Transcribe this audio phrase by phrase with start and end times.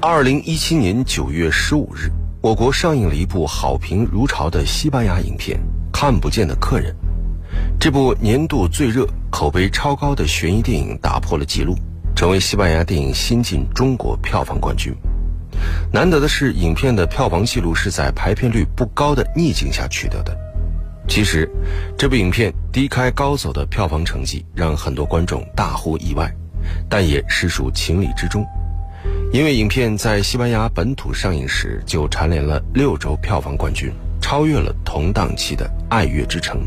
[0.00, 5.58] 二零一七年九月十五日，我国上映了一部好评如潮的西班牙影片
[5.92, 6.92] 《看不见的客人》。
[7.78, 11.76] 这部年度最热、口碑超高的悬疑电影打破了纪录，
[12.14, 14.92] 成为西班牙电影新晋中国票房冠军。
[15.92, 20.36] 难得的是，影片的票房纪录是在排片率不高的逆境下取得的。
[21.08, 21.48] 其实，
[21.96, 26.32] 这部影片低开高走的票房成绩让很多观众大呼意外，
[26.88, 28.44] 但也实属情理之中。
[29.32, 36.60] 因为影片在西班牙本土上映时就蝉联了六周票房冠军，超越了同档期的《爱乐之城》。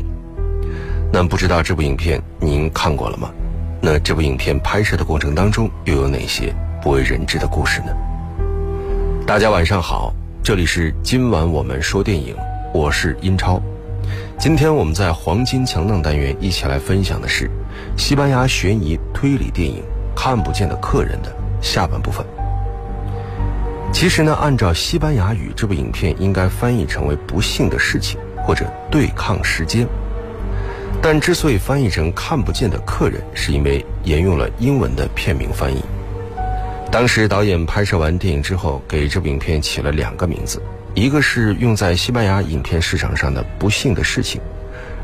[1.12, 3.30] 那不知道这部影片您看过了吗？
[3.80, 7.88] 那这部影片拍摄的过程当中又有哪些不为人知的故事呢？
[9.26, 12.34] 大家晚上好，这里是今晚我们说电影，
[12.74, 13.62] 我是英超。
[14.38, 17.50] 今天我们在黄金强档单元一起来分享的是
[17.96, 19.82] 西班牙悬疑推理电影
[20.16, 21.30] 《看不见的客人》的
[21.60, 22.26] 下半部分。
[23.92, 29.86] 其实呢，按照西班牙语，这部影片应该翻译成为“不幸的事情”或者“对抗时间”。
[31.00, 35.82] 但之所以翻译成“看不见的客人”，是因为沿用了英文的片名翻译。
[36.90, 40.60] 当时导演拍摄完电影之后，给这部影片起了两个名字。
[40.94, 44.40] 一个是用在西班牙影片市场上的不幸的事情，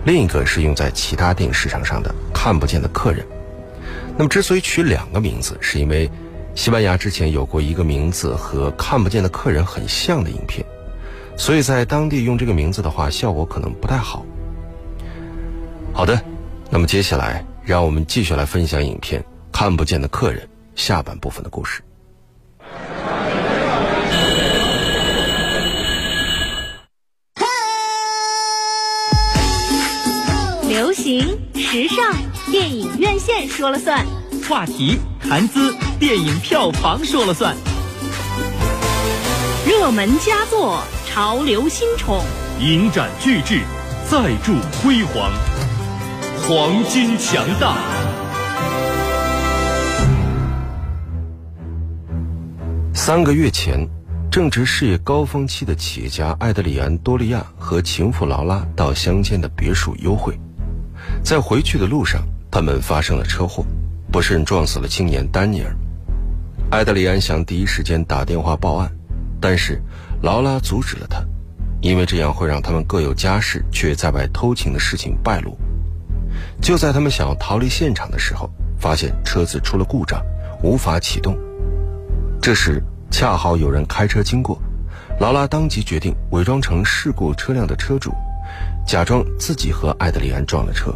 [0.05, 3.25] 另一个是用在其他电影市场上的看不见的客人。
[4.17, 6.11] 那么，之所以取两个名字，是因为
[6.55, 10.65] 西班牙之前有过一个名字和看不见的客人很像的影片，
[11.37, 14.25] 所以在当地用这个名字的话，效果可能不太好。
[15.93, 16.23] 好的，
[16.71, 20.43] 那么接下来让我们继续来分享影片《看不见的客人》
[20.75, 21.83] 下半部分的故事。
[31.73, 32.15] 时尚、
[32.51, 34.05] 电影院线说了算，
[34.47, 37.57] 话题、谈资、电影票房说了算，
[39.67, 42.23] 热门佳作、潮流新宠，
[42.61, 43.63] 影展巨制，
[44.07, 45.33] 再铸辉煌，
[46.43, 47.79] 黄金强大。
[52.93, 53.89] 三个月前，
[54.31, 60.39] 正值事业高峰期的企业家艾德里安·多利亚和情妇劳拉到乡间的别墅幽会。
[61.23, 63.65] 在回去的路上，他们发生了车祸，
[64.11, 65.75] 不慎撞死了青年丹尼尔。
[66.71, 68.91] 艾德里安想第一时间打电话报案，
[69.41, 69.81] 但是
[70.21, 71.23] 劳拉阻止了他，
[71.81, 75.57] 因为这样会让他们各有家室却在外偷情的事情败露。
[76.61, 80.21] 就在他们想要逃离现场的时候，发现车子出了故障，
[80.63, 81.39] 无法启动。
[82.41, 84.61] 这时恰好有人开车经过，
[85.21, 88.13] 劳拉当即决定伪装成事故车辆的车主。
[88.85, 90.93] 假装自己和艾德里安撞了车，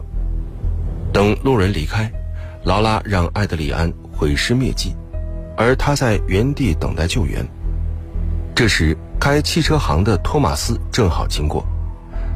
[1.13, 2.11] 等路人离开，
[2.65, 4.95] 劳拉让艾德里安毁尸灭迹，
[5.57, 7.47] 而他在原地等待救援。
[8.55, 11.65] 这时，开汽车行的托马斯正好经过，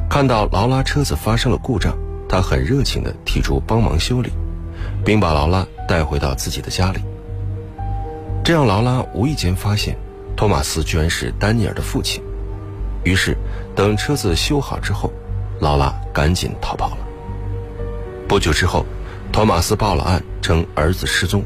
[0.09, 1.95] 看到劳拉车子发生了故障，
[2.27, 4.31] 他很热情地提出帮忙修理，
[5.05, 7.01] 并把劳拉带回到自己的家里。
[8.43, 9.95] 这让劳拉无意间发现，
[10.35, 12.21] 托马斯居然是丹尼尔的父亲。
[13.03, 13.37] 于是，
[13.75, 15.11] 等车子修好之后。
[15.59, 16.97] 劳拉赶紧逃跑了。
[18.31, 18.85] 不久之后，
[19.29, 21.43] 托马斯报了案，称儿子失踪。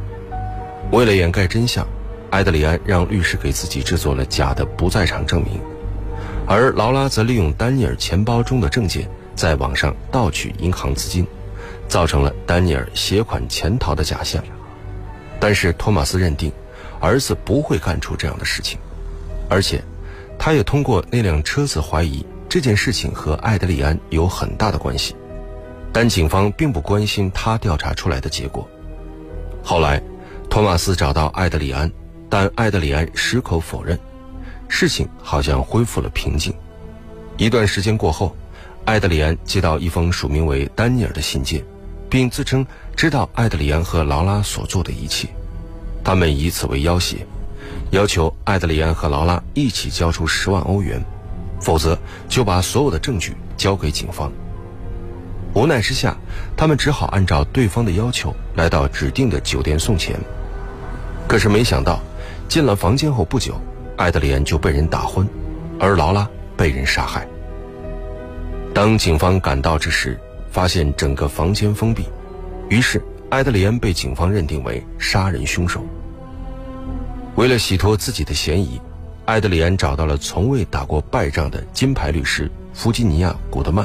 [0.91, 1.83] 为了掩盖真相，
[2.29, 5.59] 埃德里安让律师给自己制作了假的不在场证明，
[6.45, 11.25] 而劳拉则利用丹尼尔钱包中的证件，在网上盗取银行资金，
[11.87, 14.43] 造成了丹尼尔携款潜逃的假象。
[15.39, 16.51] 但是托马斯认定，
[16.99, 18.77] 儿子不会干出这样的事情，
[19.49, 19.83] 而且，
[20.37, 22.23] 他也通过那辆车子怀疑。
[22.47, 25.15] 这件事情和艾德里安有很大的关系，
[25.95, 28.67] 但警方并不关心他调查出来的结果。
[29.63, 30.03] 后来，
[30.49, 31.89] 托马斯找到艾德里安，
[32.29, 33.97] 但艾德里安矢口否认，
[34.67, 36.53] 事情好像恢复了平静。
[37.37, 38.35] 一段时间过后，
[38.83, 41.63] 艾德里安接到一封署名为丹尼尔的信件，
[42.09, 45.29] 并自称知道艾德里安和劳拉所做的一切。
[46.03, 47.25] 他们以此为要挟，
[47.91, 51.01] 要求艾德里安和劳拉一起交出十万欧元。
[51.61, 51.97] 否则
[52.27, 54.29] 就把所有的证据交给警方。
[55.55, 56.15] 无奈之下，
[56.57, 60.19] 他们只好按照对方的要求来到指定的酒店送钱。
[61.29, 62.01] 可是没想到，
[62.49, 63.59] 进了房间后不久，
[63.95, 65.25] 艾德里安就被人打昏，
[65.79, 67.25] 而劳拉被人杀害。
[68.73, 70.19] 当警方赶到之时，
[70.51, 72.03] 发现整个房间封闭，
[72.67, 75.81] 于是艾德里安被警方认定为杀人凶手。
[77.35, 78.79] 为了洗脱自己的嫌疑。
[79.25, 83.83] 艾德里安找到了从未打过败仗的金牌律师弗吉尼亚·古德曼。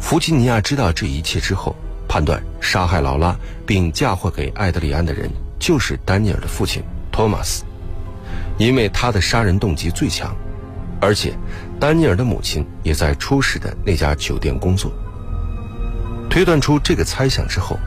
[0.00, 1.76] 弗吉尼亚知道这一切之后，
[2.08, 6.82] 判断杀害劳拉并嫁祸给艾德里安的人就是丹尼尔的父亲
[7.12, 7.62] 托马斯，
[8.58, 10.34] 因为他的杀人动机最强，
[11.00, 11.32] 而且
[11.78, 14.90] 丹尼尔的母亲也在出事的那家酒店工作。
[16.28, 17.78] 推断出这个猜想之后，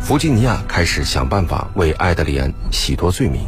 [0.00, 3.42] 弗吉尼亚开始想办法为艾德里安洗脱罪名，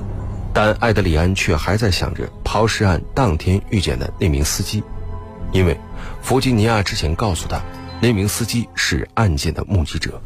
[0.52, 4.82] 但艾德里安却还在想着抛尸案当天遇见的那名司机，
[5.50, 5.76] 因为
[6.20, 7.60] 弗吉尼亚之前告诉他，
[8.02, 10.20] 那名司机是案件的目击者。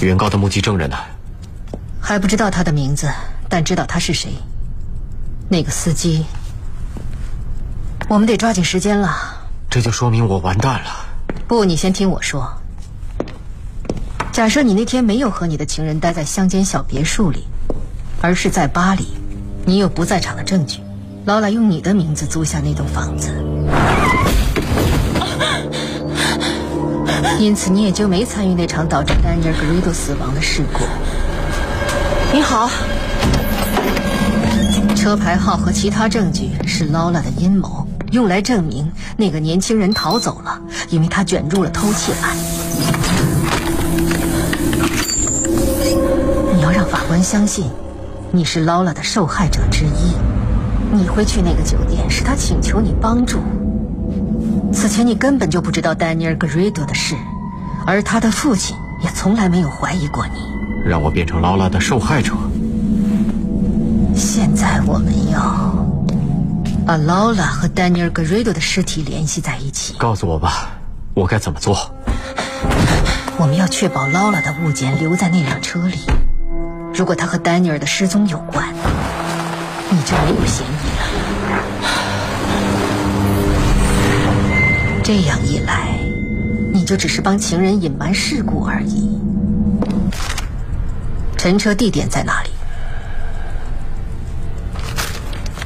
[0.00, 0.96] 原告的目击证人呢？
[2.00, 3.10] 还不知道他的名字，
[3.48, 4.32] 但知道他是谁。
[5.48, 6.24] 那个司机，
[8.08, 9.12] 我们得抓紧时间了。
[9.68, 11.04] 这就说明我完蛋了。
[11.48, 12.48] 不，你先听我说。
[14.30, 17.44] 假设你那天没有和你的情人待在乡间小别墅里，
[18.20, 19.08] 而是在巴黎，
[19.66, 20.78] 你有不在场的证据。
[21.24, 23.34] 劳拉用你的名字租下那栋房子，
[27.38, 30.84] 因此你也就没参与那场导致丹尼尔·格瑞多死亡的事故。
[32.32, 32.70] 你好，
[34.94, 40.58] 车牌号和其他证据是劳拉的阴谋，用来证明那个年轻人逃走了，
[40.90, 42.36] 因为他卷入了偷窃案。
[46.54, 47.70] 你要让法官相信，
[48.30, 50.14] 你是劳拉的受害者之一。
[50.92, 53.38] 你会去那个酒店，是他请求你帮助。
[54.84, 57.16] 此前你根本就不知道丹尼尔·格瑞多的事，
[57.86, 60.46] 而他的父亲也从来没有怀疑过你。
[60.84, 62.34] 让我变成劳拉的受害者。
[64.14, 65.74] 现在我们要
[66.86, 69.94] 把劳拉和丹尼尔·格瑞多的尸体联系在一起。
[69.96, 70.68] 告诉我吧，
[71.14, 71.90] 我该怎么做？
[73.38, 76.00] 我们要确保劳拉的物件留在那辆车里。
[76.92, 78.68] 如果他和丹尼尔的失踪有关，
[79.88, 81.23] 你就没有嫌疑了。
[85.04, 85.98] 这样一来，
[86.72, 89.20] 你就只是帮情人隐瞒事故而已。
[91.36, 92.48] 陈车地点在哪里？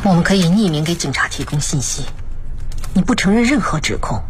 [0.02, 2.04] 我们可以匿名给警察提供信息。
[2.92, 4.20] 你不承认任何指控，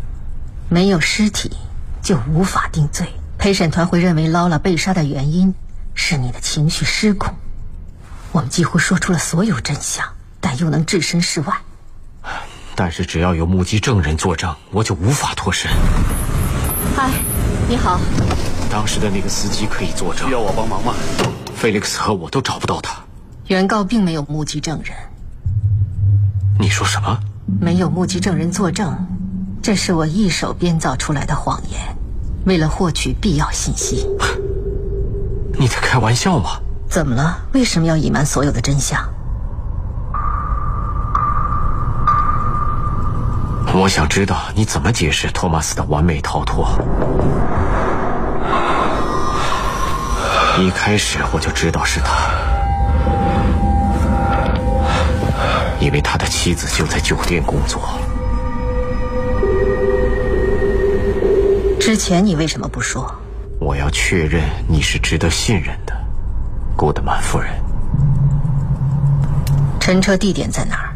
[0.68, 1.56] 没有尸体
[2.02, 3.08] 就无法定罪。
[3.38, 5.54] 陪审团会认为劳拉被杀的原因
[5.94, 7.34] 是你的情绪失控。
[8.30, 10.06] 我们几乎说出了所有真相，
[10.38, 11.54] 但又能置身事外。
[12.80, 15.68] 但是只要有目击证人作证，我就无法脱身。
[16.96, 17.10] 嗨，
[17.68, 17.98] 你好。
[18.70, 20.28] 当时的那个司机可以作证。
[20.28, 20.94] 需要我帮忙吗？
[21.56, 23.02] 菲利克斯和我都找不到他。
[23.48, 24.96] 原告并没有目击证人。
[26.60, 27.18] 你说什么？
[27.60, 28.96] 没有目击证人作证，
[29.60, 31.80] 这是我一手编造出来的谎言，
[32.46, 34.06] 为了获取必要信息。
[35.58, 36.60] 你在开玩笑吗？
[36.88, 37.40] 怎么了？
[37.52, 39.04] 为什么要隐瞒所有的真相？
[43.80, 46.66] 我想知道你怎么解释托马斯的完美逃脱。
[50.58, 52.28] 一开始我就知道是他，
[55.78, 57.80] 因为他的妻子就在酒店工作。
[61.78, 63.08] 之前你为什么不说？
[63.60, 65.96] 我要确认你是值得信任的，
[66.76, 67.52] 古德曼夫人。
[69.78, 70.87] 乘车地点在哪儿？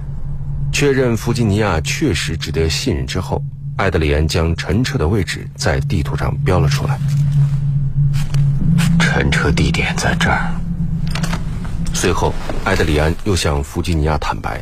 [0.82, 3.40] 确认弗吉尼亚确实值得信任之后，
[3.76, 6.99] 艾德里安将乘车的位置在地图上标了出来。
[8.99, 10.52] 乘车地点在这儿。
[11.94, 12.34] 随后，
[12.64, 14.60] 艾德里安又向弗吉尼亚坦白，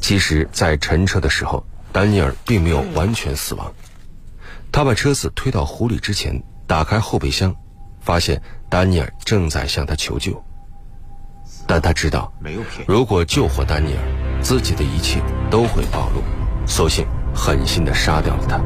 [0.00, 3.70] 其实，在乘车的时候，丹尼尔并没有完全死亡。
[4.72, 7.54] 他把车子推到湖里之前，打开后备箱，
[8.00, 10.42] 发现丹尼尔正在向他求救。
[11.66, 12.32] 但他知道，
[12.86, 16.22] 如果救活丹尼尔，自己的一切都会暴露，
[16.66, 18.60] 索性狠心的杀掉了他。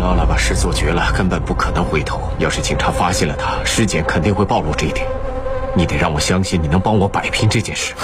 [0.00, 2.20] 劳拉把事做绝了，根本不可能回头。
[2.40, 5.06] 要是警察发现了他，尸检肯定会暴露这一点。
[5.76, 7.94] 你得让我相信你能帮我摆平这件事。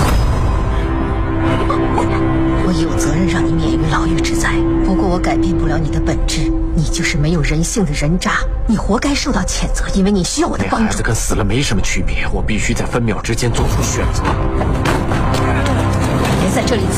[2.65, 4.53] 我有责任让你免于牢狱之灾，
[4.85, 6.49] 不过我改变不了你的本质。
[6.77, 8.35] 你就是没有人性的人渣，
[8.69, 10.85] 你活该受到谴责，因为你需要我的帮助。
[10.85, 14.23] 那孩子跟死了没什么区别，我必须在分秒之间做出选择。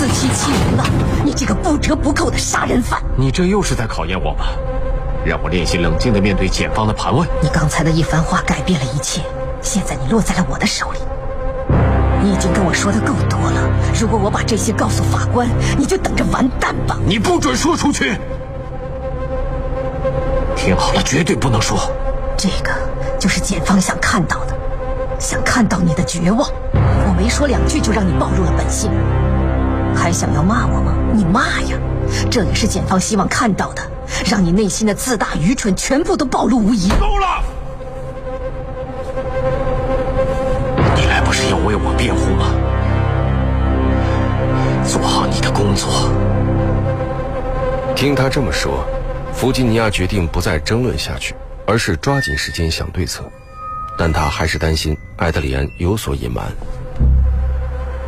[0.01, 0.85] 自欺欺人了，
[1.23, 2.99] 你这个不折不扣的杀人犯！
[3.19, 4.47] 你这又是在考验我吗？
[5.27, 7.29] 让我练习冷静的面对检方的盘问。
[7.43, 9.21] 你刚才的一番话改变了一切，
[9.61, 11.01] 现在你落在了我的手里。
[12.23, 16.97] 你已经跟我说的够多了，如果我把这些告诉法官，你就等着完蛋吧！
[17.05, 18.17] 你不准说出去！
[20.57, 21.79] 听好了，绝对不能说。
[22.39, 22.73] 这个
[23.19, 24.57] 就是检方想看到的，
[25.19, 26.49] 想看到你的绝望。
[26.73, 28.91] 我没说两句就让你暴露了本性，
[29.95, 30.95] 还想要骂我吗？
[31.13, 31.77] 你骂呀！
[32.31, 33.83] 这也是检方希望看到的，
[34.27, 36.89] 让你内心的自大、愚蠢全部都暴露无遗。
[36.89, 37.43] 够了！
[40.97, 42.53] 你来不是要为我辩护吗？
[44.85, 46.11] 做好你的工作。
[47.95, 48.85] 听他这么说，
[49.33, 51.35] 弗吉尼亚决定不再争论下去，
[51.67, 53.23] 而是抓紧时间想对策。
[53.99, 56.47] 但他还是担心艾德里安有所隐瞒。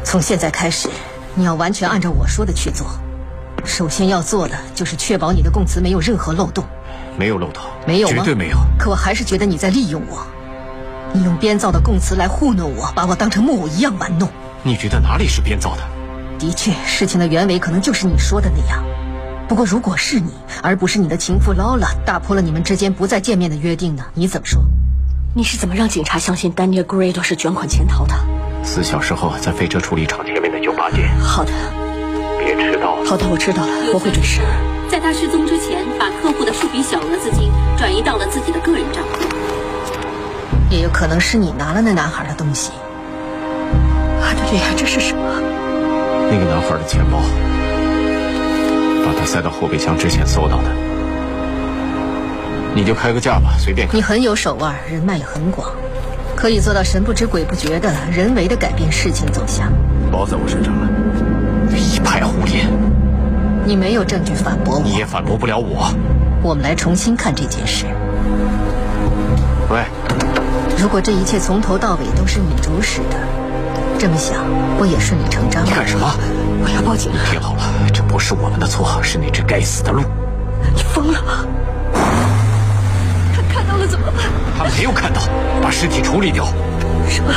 [0.03, 0.89] 从现在开始，
[1.35, 2.87] 你要完全按照我说的去做。
[3.65, 6.65] 首先要做的就是确保你的供词没有任何漏洞。
[7.17, 8.15] 没有漏洞，没有吗？
[8.17, 8.57] 绝对没有。
[8.79, 10.27] 可我还是觉得你在利用我。
[11.13, 14.29] 你用编造的供词来糊弄我，把我当成木偶一样玩弄。
[14.63, 15.83] 你觉得哪里是编造的？
[16.39, 18.83] 的确，事情的原委可能就是你说的那样。
[19.49, 24.05] 不过，如果是你，而不是你的情妇劳拉，打破了你们之间不再见面的约定呢？
[24.15, 24.63] 你怎么说？
[25.35, 28.15] 你是怎么让警察相信丹尼尔·格雷多是卷款潜逃的？
[28.65, 30.52] 四小时后，在飞车处理厂前面
[31.21, 31.53] 好的，
[32.41, 32.97] 别迟到。
[33.05, 34.41] 好的，我知道了，我会准时。
[34.91, 39.11] 在他失踪之前，把客户的数笔小额资金转移到了自己的个人账户。
[40.71, 42.73] 也有可能是你拿了那男孩的东西。
[44.21, 45.23] 阿德里亚，这是什么？
[46.29, 47.21] 那个男孩的钱包，
[49.07, 50.65] 把他塞到后备箱之前搜到的。
[52.75, 53.87] 你就开个价吧，随便。
[53.93, 55.71] 你很有手腕，人脉也很广，
[56.35, 59.73] 可以做到神不知鬼不觉的人为的改变事情走向。
[60.13, 60.89] 包在我身上了，
[61.75, 62.69] 一派胡言。
[63.65, 65.91] 你没有证据反驳我，你也反驳不了我。
[66.43, 67.87] 我们来重新看这件事。
[69.71, 69.81] 喂。
[70.77, 73.17] 如果这一切从头到尾都是你主使的，
[73.99, 74.45] 这么想
[74.77, 75.65] 不也顺理成章？
[75.65, 76.13] 你干什么？
[76.63, 77.11] 我要报警！
[77.13, 77.63] 你听好了，
[77.95, 80.03] 这不是我们的错，是那只该死的鹿。
[80.75, 81.47] 你疯了吗？
[83.35, 84.27] 他看到了怎么办？
[84.59, 85.23] 他没有看到，
[85.63, 86.45] 把尸体处理掉。
[87.09, 87.33] 什么？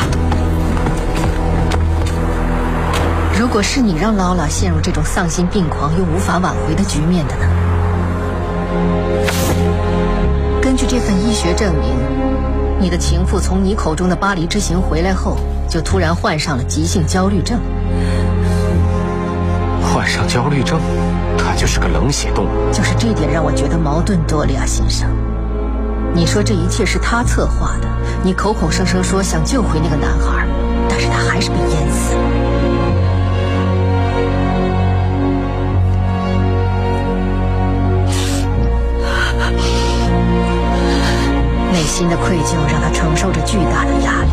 [3.38, 7.46] 如果是你让劳拉陷入这种丧心病狂又无法挽回的局面的呢？
[10.62, 11.94] 根据这份医学证明。
[12.78, 15.38] 你的情妇从你口中的巴黎之行回来后，
[15.70, 17.58] 就突然患上了急性焦虑症。
[19.82, 20.80] 患上焦虑症，
[21.38, 22.50] 他就是个冷血动物。
[22.72, 25.10] 就是这点让我觉得矛盾多了呀，先生。
[26.14, 27.88] 你说这一切是他策划的，
[28.24, 30.46] 你口口声声说想救回那个男孩，
[30.90, 32.22] 但是他还是被淹死了。
[41.96, 44.30] 心的愧疚让他承受着巨大的压力，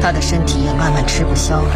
[0.00, 1.70] 他的身体也慢慢吃不消了。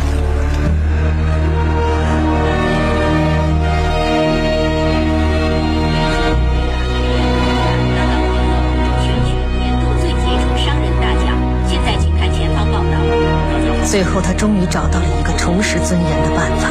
[13.84, 16.70] 最后，他终于找到了一个重拾尊严的办法。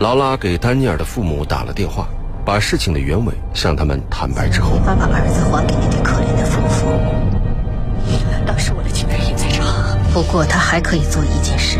[0.00, 2.06] 劳拉给丹尼尔的父母打了电话。
[2.44, 6.86] 把事情的原委向他们坦白之后，没法把儿子还给那对可怜的夫妇。
[8.46, 9.66] 当时我的情人也在场。
[10.12, 11.78] 不过他还可以做一件事，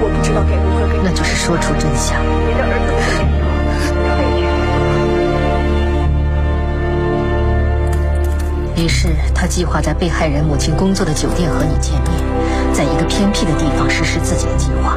[0.00, 2.16] 我不知道该如何跟，那就是说出真相。
[2.48, 2.90] 你的儿子
[8.82, 12.10] 于是他计划在被害人母亲工作的酒店和你见面，
[12.72, 14.96] 在一个偏僻的地方实施自己的计划。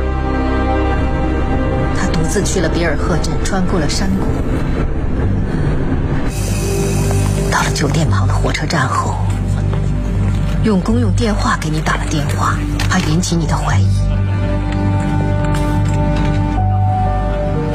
[2.23, 4.25] 独自去了比尔赫镇，穿过了山谷，
[7.51, 9.17] 到了酒店旁的火车站后，
[10.63, 12.57] 用公用电话给你打了电话，
[12.89, 13.87] 怕引起你的怀疑。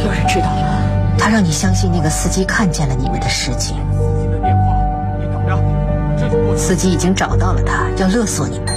[0.02, 0.82] 有人知道了，
[1.18, 3.76] 他让你相信那个司机看见了你们的事情。
[6.56, 8.74] 司机已经找到了他，要勒索你们。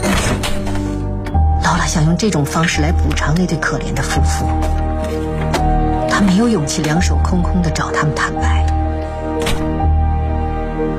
[1.63, 4.45] 劳拉想用这种方式来补偿那对可怜的夫妇。
[6.25, 8.65] 没有勇气两手空空的找他们坦白。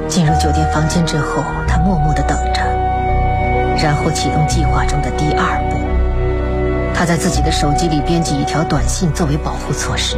[0.08, 2.60] 进入酒店房间之后，他默默的等着，
[3.82, 5.78] 然后启动计划中的第二步。
[6.94, 10.16] 他在自己的手机里编辑一条短信作为保护措施。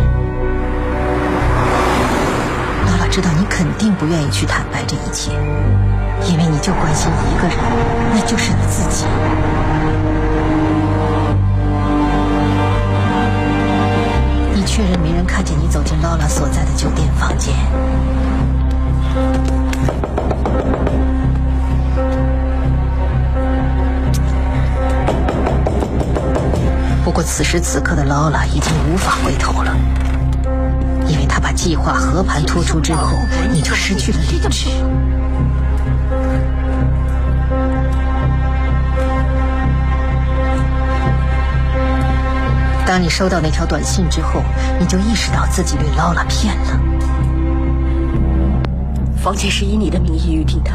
[2.86, 5.30] 劳拉知道你肯定不愿意去坦白这一切，
[6.28, 7.56] 因为你就关心一个人，
[8.12, 8.83] 那就是你自。
[27.36, 29.76] 此时此刻的劳拉已经无法回头了，
[31.08, 33.18] 因为他把计划和盘托出之后，
[33.52, 34.70] 你就失去了理智。
[42.86, 44.40] 当你收到那条短信之后，
[44.78, 46.80] 你就意识到自己被劳拉骗了。
[49.16, 50.70] 房间是以你的名义预定的，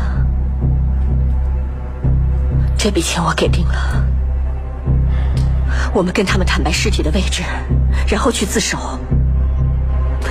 [2.77, 4.03] 这笔钱我给定了。
[5.93, 7.43] 我们跟他们坦白尸体的位置，
[8.07, 8.77] 然后去自首。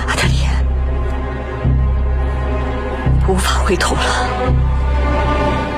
[0.07, 0.65] 阿德里安，
[3.27, 4.01] 无法回头了。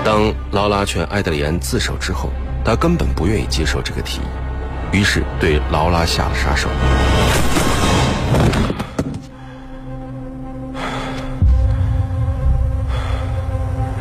[0.03, 2.29] 当劳拉劝埃德里安自首之后，
[2.63, 6.69] 他根本不愿意接受这个提议，于是对劳拉下了杀手。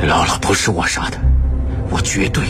[0.03, 1.19] 劳拉不是我杀的，
[1.91, 2.45] 我绝对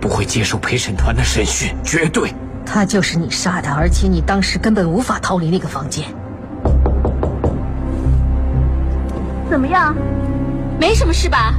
[0.00, 2.32] 不会接受陪审团的审讯，绝对。
[2.64, 6.04] 他就是你杀的，而且你当时根本无法逃离那个房间。
[9.50, 9.94] 怎么样？
[10.80, 11.54] 没什么事吧？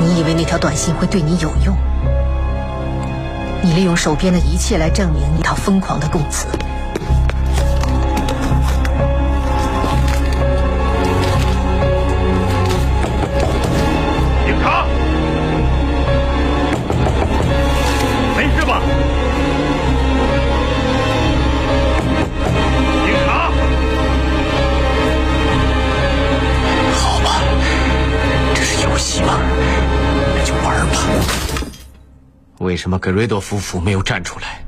[0.00, 1.76] 你以为那条短信会对你有用？
[3.62, 6.48] 你利用手边的一切来证明一套疯狂的供词。
[32.62, 34.62] 为什么格瑞多夫妇没有站出来？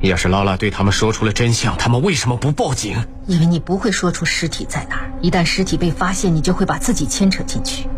[0.00, 2.96] 要是劳拉对他们说出了真相，他们为什么不报警？
[3.26, 7.88] 因为你不会说出尸体在哪儿，一旦尸体被发现，你就会把自己牵扯进去。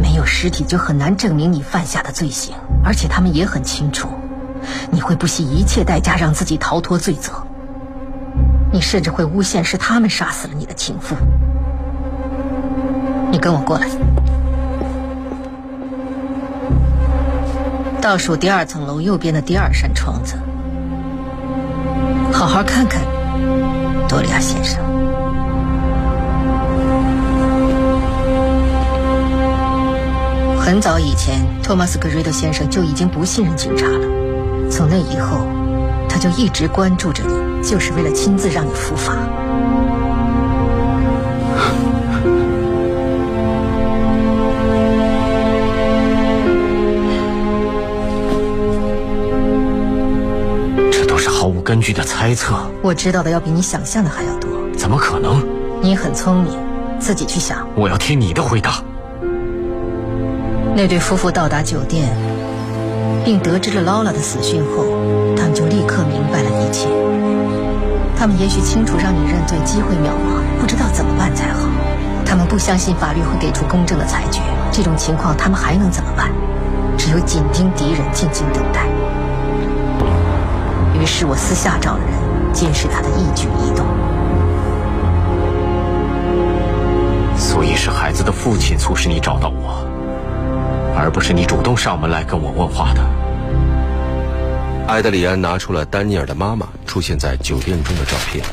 [0.00, 4.08] 没有尸体，就很难证明你犯下的罪行，而且他们也很清楚，
[4.90, 7.32] 你会不惜一切代价让自己逃脱罪责。
[8.72, 11.14] 你甚至会诬陷是他们杀死了你的情妇。
[13.30, 13.86] 你跟我过来，
[18.08, 20.34] 倒数第二层楼右边的第二扇窗子，
[22.32, 23.02] 好好看看，
[24.08, 24.82] 多利亚先生。
[30.58, 34.00] 很早以前，托马斯·格瑞德先生就已经不信任警察了。
[34.70, 35.46] 从那以后，
[36.08, 39.12] 他就一直关注着你，就是为了亲自让你伏法。
[51.68, 54.48] 根据的猜测，我知道的要比你想象的还要多。
[54.74, 55.46] 怎么可能？
[55.82, 56.58] 你很聪明，
[56.98, 57.68] 自己去想。
[57.74, 58.82] 我要听你的回答。
[60.74, 62.08] 那对夫妇到达酒店，
[63.22, 64.86] 并得知了劳拉的死讯后，
[65.36, 66.88] 他们就立刻明白了一切。
[68.16, 71.68] 他们也许清楚让你认罪机会渺茫，不知道怎么办才好。
[72.24, 74.40] 他们不相信法律会给出公正的裁决，
[74.72, 76.30] 这种情况他们还能怎么办？
[76.96, 78.86] 只有紧盯敌人，静静等待。
[81.00, 82.06] 于是我私下找人，
[82.52, 83.86] 监视他的一举一动。
[87.36, 89.86] 所以是孩子的父亲促使你找到我，
[90.96, 93.00] 而不是你主动上门来跟我问话的。
[94.88, 98.44] 埃德里安拿出了丹尼尔的妈妈出现在酒店中的照片。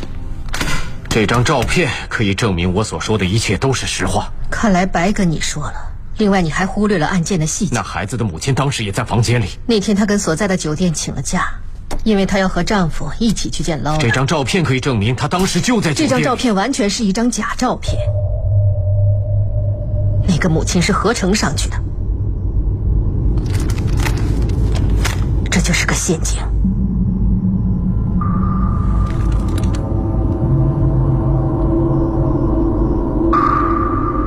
[1.10, 4.30] 这张照片可以证明我所说的一切都是实话。
[4.52, 5.74] 看来白跟你说了。
[6.18, 7.76] 另外，你还忽略了案件的细节。
[7.76, 9.48] 那孩子的母亲当时也在房间里。
[9.66, 11.48] 那天她跟所在的酒店请了假，
[12.06, 13.98] 因为她要和丈夫一起去见劳拉。
[13.98, 15.94] 这张照片可以证明她当时就在。
[15.94, 17.98] 这张照片完全是一张假照片。
[20.28, 21.78] 那个母亲是合成上去的，
[25.52, 26.42] 这就是个陷阱。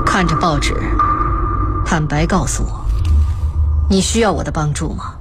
[0.05, 0.75] 看着报纸，
[1.85, 2.85] 坦白告诉我，
[3.89, 5.18] 你需要我的帮助吗？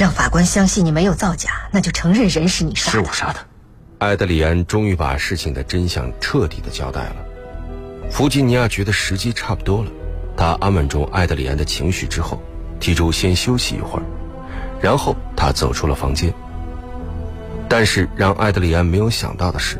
[0.00, 2.90] 让法官相信你没有造假，那就承认人是你杀的。
[2.92, 3.40] 是我杀的。
[3.98, 7.16] 埃德里安终于把事情的真相彻底的交代了。
[8.10, 9.90] 弗吉尼亚觉得时机差不多了，
[10.38, 12.40] 他安稳住埃德里安的情绪之后，
[12.80, 14.02] 提出先休息一会儿，
[14.80, 16.32] 然后他走出了房间。
[17.68, 19.78] 但是让埃德里安没有想到的是，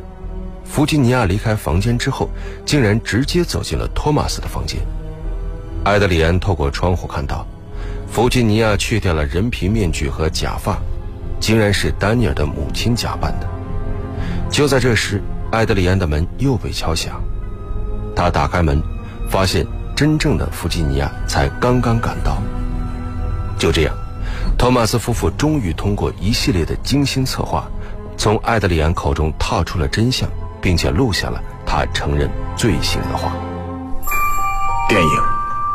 [0.67, 2.29] 弗吉尼亚离开房间之后，
[2.67, 4.81] 竟然直接走进了托马斯的房间。
[5.85, 7.47] 埃德里安透过窗户看到，
[8.11, 10.77] 弗吉尼亚去掉了人皮面具和假发，
[11.39, 13.49] 竟然是丹尼尔的母亲假扮的。
[14.51, 17.23] 就在这时，埃德里安的门又被敲响。
[18.17, 18.83] 他打开门，
[19.29, 22.43] 发现真正的弗吉尼亚才刚刚赶到。
[23.57, 23.95] 就这样，
[24.59, 27.71] 托马斯夫妇终于通过一系列的精心策划，
[28.17, 30.29] 从埃德里安口中套出了真相，
[30.61, 33.33] 并且录下了他承认罪行的话。
[34.89, 35.40] 电影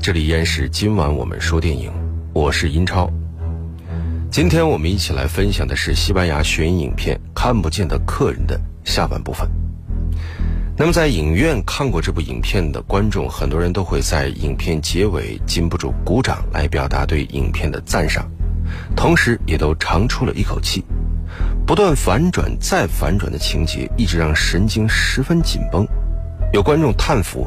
[0.00, 1.90] 这里依然是今晚我们说电影，
[2.32, 3.10] 我是英超。
[4.30, 9.48] 今天我们一起来分享的是西班牙悬疑影片《看不见的客人》的下半部分。
[10.76, 18.30] 那么，在影院看过这部影片的观众，很多人都会在影片结尾禁不住鼓掌来表达对影片的赞赏，
[18.94, 20.84] 同时也都长出了一口气。
[21.66, 25.86] 不断反转再反转的情节，一直让神经十分紧绷。
[26.52, 27.46] 有观众叹服，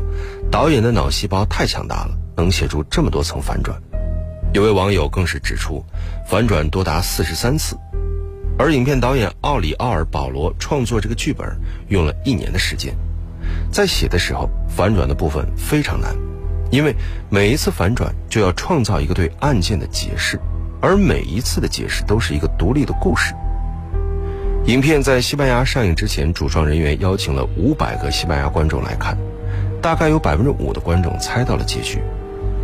[0.51, 3.79] 导演的脑细胞太强大了，能写出这么多层反转。
[4.53, 5.83] 有位网友更是指出，
[6.27, 7.77] 反转多达四十三次。
[8.59, 11.47] 而影片导演奥里奥尔·保罗创作这个剧本
[11.87, 12.93] 用了一年的时间，
[13.71, 16.15] 在写的时候，反转的部分非常难，
[16.69, 16.93] 因为
[17.29, 20.39] 每一次反转就要创造一个对案件的解释，
[20.79, 23.33] 而每一次的解释都是一个独立的故事。
[24.65, 29.17] 影片在西班牙上映之前，主创人员邀请了五百个西班牙观众来看，
[29.81, 31.99] 大概有百分之五的观众猜到了结局，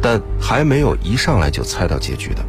[0.01, 2.45] 但还没有一上来就猜到结局的。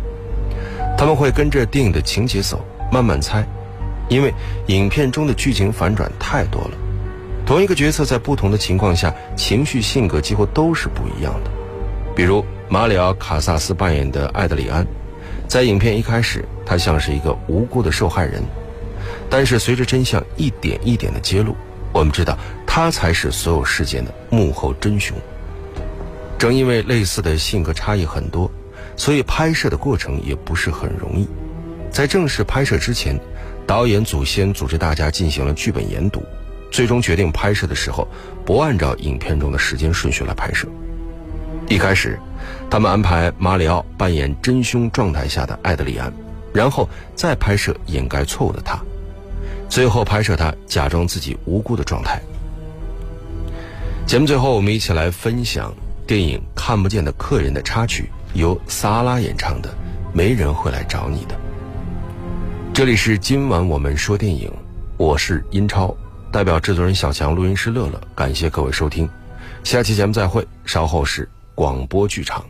[0.96, 3.46] 他们会跟着电影的情节走，慢慢猜，
[4.08, 4.32] 因为
[4.66, 6.70] 影片中的剧情反转太多了。
[7.46, 11.50] 同一个角色在不同的情况下，情绪性格几乎都是不一样的。
[12.14, 14.86] 比如马里奥·卡萨斯扮演的艾德里安，
[15.46, 18.42] 在影片一开始，他像是一个无辜的受害人。
[19.30, 21.54] 但是随着真相一点一点的揭露，
[21.92, 25.16] 我们知道他才是所有事件的幕后真凶。
[26.38, 28.48] 正因为类似的性格差异很多，
[28.96, 31.28] 所以拍摄的过程也不是很容易。
[31.90, 33.18] 在正式拍摄之前，
[33.66, 36.22] 导演组先组织大家进行了剧本研读，
[36.70, 38.06] 最终决定拍摄的时候
[38.44, 40.68] 不按照影片中的时间顺序来拍摄。
[41.68, 42.18] 一开始，
[42.70, 46.12] 他们安排马里奥扮演真凶状态下的艾德里安，
[46.54, 48.80] 然后再拍摄掩盖错误的他。
[49.68, 52.22] 最后拍摄他假装自己无辜的状态。
[54.06, 55.74] 节目最后，我们一起来分享
[56.08, 59.68] 电影《看不见的客人》的插曲，由萨拉演唱的
[60.10, 61.34] 《没人会来找你的》。
[62.72, 64.50] 这里是今晚我们说电影，
[64.96, 65.94] 我是英超，
[66.32, 69.06] 代表制作人小强、录音师乐乐，感谢各位收听，
[69.64, 70.48] 下期节目再会。
[70.64, 72.42] 稍后是广播剧场。